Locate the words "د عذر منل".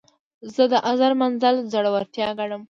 0.71-1.55